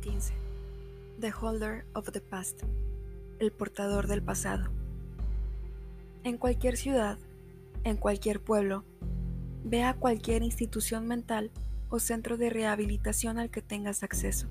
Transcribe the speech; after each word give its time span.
15. 0.00 0.34
The 1.20 1.30
Holder 1.30 1.84
of 1.94 2.10
the 2.10 2.20
Past. 2.20 2.62
El 3.38 3.52
portador 3.52 4.06
del 4.06 4.22
pasado. 4.22 4.70
En 6.24 6.38
cualquier 6.38 6.76
ciudad, 6.76 7.18
en 7.84 7.96
cualquier 7.96 8.40
pueblo, 8.40 8.84
ve 9.64 9.84
a 9.84 9.94
cualquier 9.94 10.42
institución 10.42 11.06
mental 11.06 11.50
o 11.88 11.98
centro 11.98 12.36
de 12.36 12.50
rehabilitación 12.50 13.38
al 13.38 13.50
que 13.50 13.62
tengas 13.62 14.02
acceso. 14.02 14.48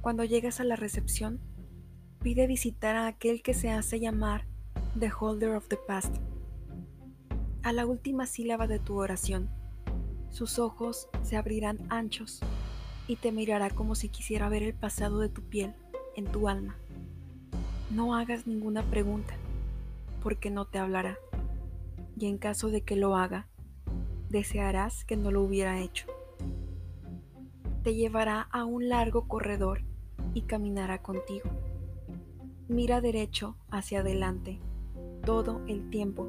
Cuando 0.00 0.24
llegues 0.24 0.60
a 0.60 0.64
la 0.64 0.76
recepción, 0.76 1.40
pide 2.20 2.46
visitar 2.46 2.96
a 2.96 3.06
aquel 3.06 3.42
que 3.42 3.54
se 3.54 3.70
hace 3.70 4.00
llamar 4.00 4.46
The 4.98 5.10
Holder 5.18 5.50
of 5.56 5.68
the 5.68 5.78
Past. 5.86 6.14
A 7.62 7.72
la 7.72 7.86
última 7.86 8.26
sílaba 8.26 8.66
de 8.66 8.78
tu 8.78 8.98
oración, 8.98 9.48
sus 10.30 10.58
ojos 10.58 11.08
se 11.22 11.36
abrirán 11.36 11.78
anchos 11.88 12.40
y 13.06 13.16
te 13.16 13.32
mirará 13.32 13.70
como 13.70 13.94
si 13.94 14.08
quisiera 14.08 14.48
ver 14.48 14.62
el 14.62 14.74
pasado 14.74 15.18
de 15.18 15.28
tu 15.28 15.42
piel 15.42 15.74
en 16.16 16.26
tu 16.26 16.48
alma. 16.48 16.76
No 17.90 18.14
hagas 18.14 18.46
ninguna 18.46 18.82
pregunta, 18.82 19.34
porque 20.22 20.50
no 20.50 20.66
te 20.66 20.78
hablará, 20.78 21.18
y 22.16 22.26
en 22.26 22.38
caso 22.38 22.70
de 22.70 22.82
que 22.82 22.96
lo 22.96 23.16
haga, 23.16 23.48
desearás 24.28 25.04
que 25.04 25.16
no 25.16 25.30
lo 25.30 25.42
hubiera 25.42 25.80
hecho. 25.80 26.06
Te 27.82 27.94
llevará 27.94 28.42
a 28.50 28.64
un 28.64 28.88
largo 28.88 29.28
corredor 29.28 29.82
y 30.34 30.42
caminará 30.42 31.02
contigo. 31.02 31.50
Mira 32.68 33.00
derecho 33.00 33.56
hacia 33.70 34.00
adelante 34.00 34.60
todo 35.24 35.60
el 35.66 35.90
tiempo. 35.90 36.28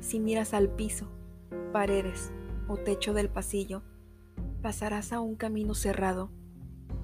Si 0.00 0.20
miras 0.20 0.54
al 0.54 0.68
piso, 0.68 1.08
paredes 1.72 2.32
o 2.66 2.76
techo 2.76 3.14
del 3.14 3.28
pasillo, 3.28 3.82
pasarás 4.64 5.12
a 5.12 5.20
un 5.20 5.36
camino 5.36 5.74
cerrado 5.74 6.30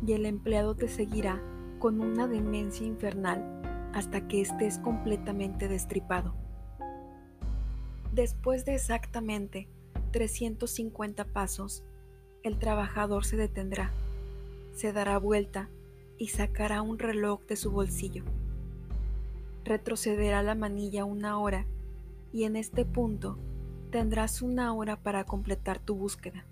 y 0.06 0.14
el 0.14 0.24
empleado 0.24 0.74
te 0.74 0.88
seguirá 0.88 1.42
con 1.78 2.00
una 2.00 2.26
demencia 2.26 2.86
infernal 2.86 3.90
hasta 3.92 4.26
que 4.26 4.40
estés 4.40 4.78
completamente 4.78 5.68
destripado. 5.68 6.34
Después 8.14 8.64
de 8.64 8.76
exactamente 8.76 9.68
350 10.10 11.26
pasos, 11.26 11.84
el 12.42 12.58
trabajador 12.58 13.26
se 13.26 13.36
detendrá, 13.36 13.92
se 14.74 14.94
dará 14.94 15.18
vuelta 15.18 15.68
y 16.16 16.28
sacará 16.28 16.80
un 16.80 16.98
reloj 16.98 17.42
de 17.44 17.56
su 17.56 17.70
bolsillo. 17.70 18.24
Retrocederá 19.66 20.42
la 20.42 20.54
manilla 20.54 21.04
una 21.04 21.38
hora 21.38 21.66
y 22.32 22.44
en 22.44 22.56
este 22.56 22.86
punto 22.86 23.38
tendrás 23.90 24.40
una 24.40 24.72
hora 24.72 24.96
para 24.96 25.24
completar 25.24 25.78
tu 25.78 25.94
búsqueda. 25.94 26.46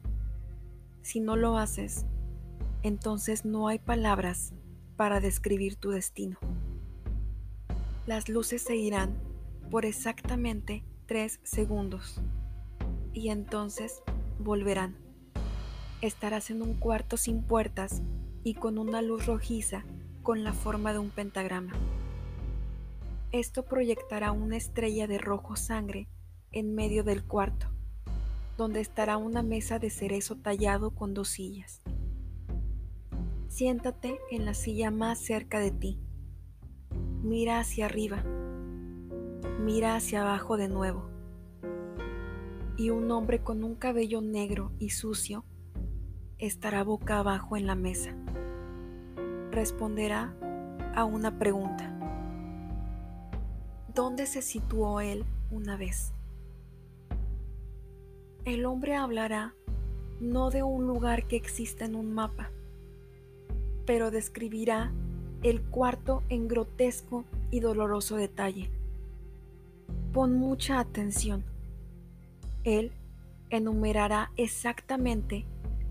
Si 1.08 1.20
no 1.20 1.36
lo 1.36 1.56
haces, 1.56 2.04
entonces 2.82 3.46
no 3.46 3.66
hay 3.68 3.78
palabras 3.78 4.52
para 4.94 5.20
describir 5.20 5.76
tu 5.76 5.88
destino. 5.88 6.36
Las 8.06 8.28
luces 8.28 8.60
se 8.60 8.76
irán 8.76 9.16
por 9.70 9.86
exactamente 9.86 10.84
tres 11.06 11.40
segundos 11.44 12.20
y 13.14 13.30
entonces 13.30 14.02
volverán. 14.38 14.98
Estarás 16.02 16.50
en 16.50 16.60
un 16.60 16.74
cuarto 16.74 17.16
sin 17.16 17.42
puertas 17.42 18.02
y 18.44 18.52
con 18.52 18.76
una 18.76 19.00
luz 19.00 19.24
rojiza 19.24 19.86
con 20.22 20.44
la 20.44 20.52
forma 20.52 20.92
de 20.92 20.98
un 20.98 21.08
pentagrama. 21.08 21.72
Esto 23.32 23.64
proyectará 23.64 24.32
una 24.32 24.58
estrella 24.58 25.06
de 25.06 25.16
rojo 25.16 25.56
sangre 25.56 26.06
en 26.52 26.74
medio 26.74 27.02
del 27.02 27.24
cuarto, 27.24 27.68
donde 28.58 28.80
estará 28.80 29.16
una 29.16 29.44
mesa 29.44 29.78
de 29.78 29.88
cerezo 29.88 30.34
tallado 30.34 30.90
con 30.90 31.14
dos 31.14 31.28
sillas. 31.28 31.80
Siéntate 33.46 34.18
en 34.32 34.44
la 34.44 34.52
silla 34.52 34.90
más 34.90 35.20
cerca 35.20 35.60
de 35.60 35.70
ti. 35.70 36.00
Mira 37.22 37.60
hacia 37.60 37.86
arriba. 37.86 38.24
Mira 39.60 39.94
hacia 39.94 40.22
abajo 40.22 40.56
de 40.56 40.68
nuevo. 40.68 41.08
Y 42.76 42.90
un 42.90 43.08
hombre 43.12 43.44
con 43.44 43.62
un 43.62 43.76
cabello 43.76 44.20
negro 44.22 44.72
y 44.80 44.90
sucio 44.90 45.44
estará 46.38 46.82
boca 46.82 47.20
abajo 47.20 47.56
en 47.56 47.64
la 47.64 47.76
mesa. 47.76 48.12
Responderá 49.52 50.34
a 50.96 51.04
una 51.04 51.38
pregunta. 51.38 51.94
¿Dónde 53.94 54.26
se 54.26 54.42
situó 54.42 55.00
él 55.00 55.24
una 55.52 55.76
vez? 55.76 56.12
El 58.48 58.64
hombre 58.64 58.94
hablará 58.94 59.54
no 60.20 60.48
de 60.48 60.62
un 60.62 60.86
lugar 60.86 61.26
que 61.26 61.36
exista 61.36 61.84
en 61.84 61.94
un 61.94 62.14
mapa, 62.14 62.50
pero 63.84 64.10
describirá 64.10 64.90
el 65.42 65.60
cuarto 65.60 66.22
en 66.30 66.48
grotesco 66.48 67.26
y 67.50 67.60
doloroso 67.60 68.16
detalle. 68.16 68.70
Pon 70.14 70.38
mucha 70.38 70.80
atención. 70.80 71.44
Él 72.64 72.92
enumerará 73.50 74.32
exactamente 74.38 75.44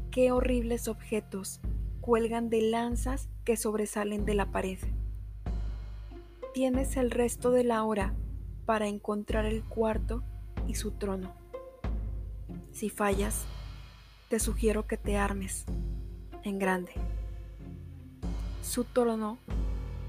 qué 0.09 0.31
horribles 0.31 0.87
objetos 0.87 1.61
cuelgan 2.01 2.49
de 2.49 2.63
lanzas 2.63 3.29
que 3.45 3.55
sobresalen 3.55 4.25
de 4.25 4.33
la 4.33 4.47
pared. 4.51 4.79
Tienes 6.55 6.97
el 6.97 7.11
resto 7.11 7.51
de 7.51 7.63
la 7.63 7.83
hora 7.83 8.15
para 8.65 8.87
encontrar 8.87 9.45
el 9.45 9.63
cuarto 9.63 10.23
y 10.67 10.73
su 10.73 10.89
trono. 10.89 11.46
Si 12.77 12.91
fallas, 12.91 13.47
te 14.29 14.39
sugiero 14.39 14.85
que 14.85 14.97
te 14.97 15.17
armes 15.17 15.65
en 16.43 16.59
grande. 16.59 16.91
Su 18.61 18.83
trono 18.83 19.39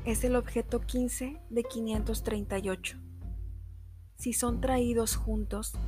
es 0.05 0.23
el 0.23 0.37
objeto 0.37 0.81
15 0.81 1.41
de 1.49 1.65
538. 1.65 2.99
Si 4.19 4.35
son 4.35 4.61
traídos 4.61 5.17
juntos, 5.17 5.79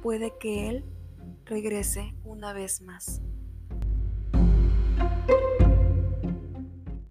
puede 0.00 0.32
que 0.38 0.68
él 0.68 0.84
regrese 1.44 2.14
una 2.22 2.52
vez 2.52 2.82
más. 2.82 3.20